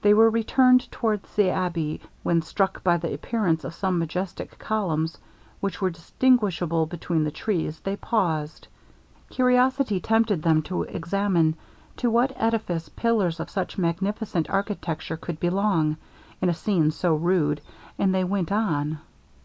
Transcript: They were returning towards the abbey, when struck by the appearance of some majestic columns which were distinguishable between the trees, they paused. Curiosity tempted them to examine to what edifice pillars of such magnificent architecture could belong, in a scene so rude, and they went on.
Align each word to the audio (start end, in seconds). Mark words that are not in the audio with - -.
They 0.00 0.14
were 0.14 0.30
returning 0.30 0.86
towards 0.92 1.34
the 1.34 1.48
abbey, 1.50 2.00
when 2.22 2.40
struck 2.40 2.84
by 2.84 2.98
the 2.98 3.12
appearance 3.12 3.64
of 3.64 3.74
some 3.74 3.98
majestic 3.98 4.60
columns 4.60 5.18
which 5.60 5.80
were 5.80 5.90
distinguishable 5.90 6.86
between 6.86 7.24
the 7.24 7.32
trees, 7.32 7.80
they 7.80 7.96
paused. 7.96 8.68
Curiosity 9.28 9.98
tempted 9.98 10.42
them 10.42 10.62
to 10.70 10.84
examine 10.84 11.56
to 11.96 12.08
what 12.08 12.30
edifice 12.36 12.88
pillars 12.90 13.40
of 13.40 13.50
such 13.50 13.76
magnificent 13.76 14.48
architecture 14.48 15.16
could 15.16 15.40
belong, 15.40 15.96
in 16.40 16.48
a 16.48 16.54
scene 16.54 16.92
so 16.92 17.16
rude, 17.16 17.60
and 17.98 18.14
they 18.14 18.22
went 18.22 18.52
on. 18.52 19.00